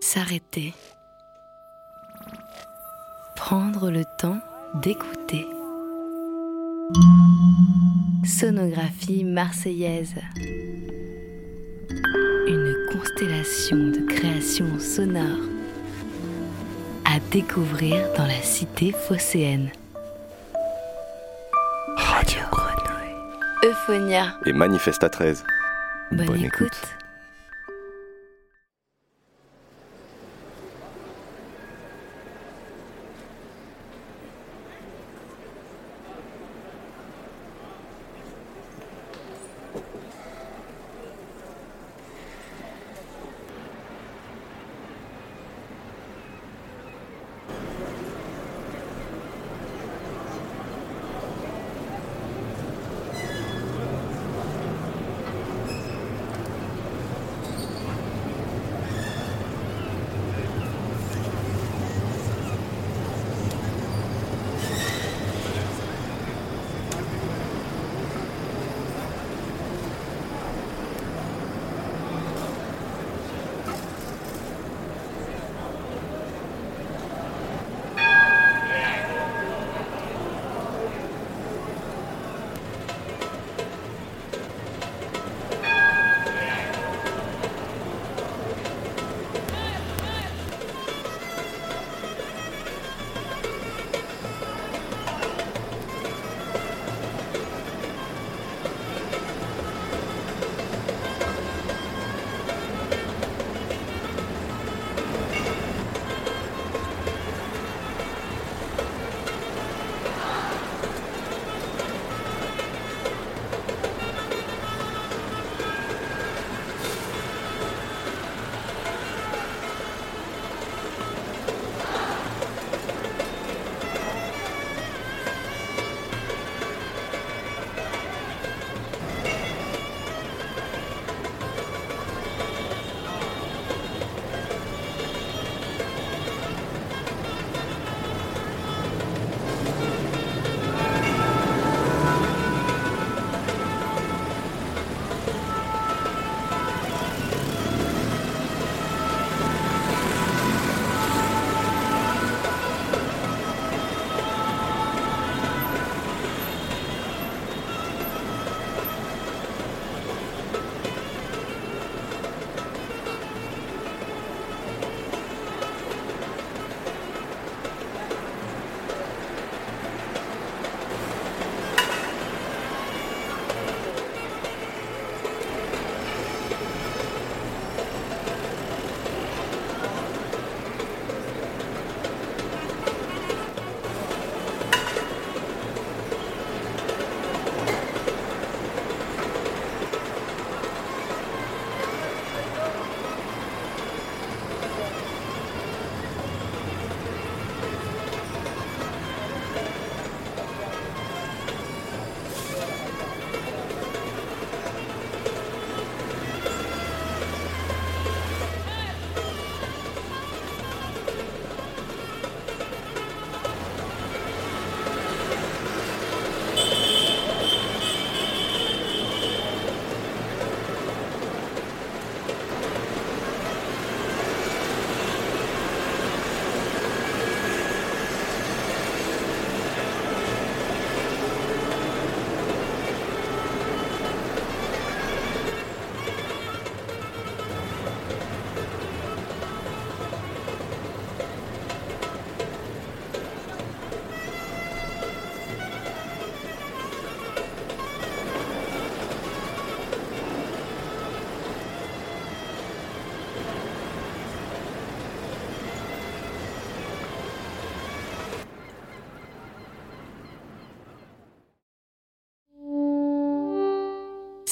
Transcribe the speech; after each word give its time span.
S'arrêter. 0.00 0.74
Prendre 3.36 3.90
le 3.90 4.04
temps 4.18 4.38
d'écouter. 4.74 5.46
Sonographie 8.24 9.24
marseillaise. 9.24 10.14
Une 12.46 12.74
constellation 12.92 13.76
de 13.76 14.06
créations 14.08 14.78
sonores 14.78 15.48
à 17.04 17.18
découvrir 17.30 18.12
dans 18.16 18.26
la 18.26 18.40
cité 18.42 18.92
phocéenne. 18.92 19.70
Radio 21.96 22.40
Grenouille. 22.52 23.14
Euphonia. 23.64 24.36
Et 24.46 24.52
Manifesta 24.52 25.08
13. 25.10 25.44
Bonne, 26.12 26.44
écoute. 26.44 26.97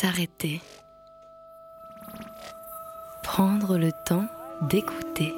S'arrêter. 0.00 0.62
Prendre 3.22 3.76
le 3.76 3.90
temps 4.06 4.24
d'écouter. 4.62 5.34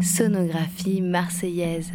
Sonographie 0.00 1.00
marseillaise. 1.00 1.90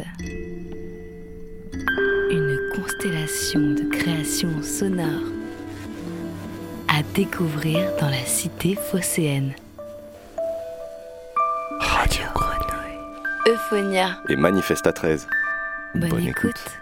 Une 2.30 2.58
constellation 2.74 3.60
de 3.60 3.88
créations 3.90 4.62
sonores 4.62 5.32
à 6.88 7.02
découvrir 7.14 7.90
dans 7.98 8.10
la 8.10 8.26
cité 8.26 8.74
phocéenne. 8.74 9.54
Radio 11.80 12.26
Grenouille. 12.34 13.48
Euphonia. 13.48 14.18
Et 14.28 14.36
Manifesta 14.36 14.92
13. 14.92 15.26
Bonne, 15.94 16.26
écoute. 16.26 16.80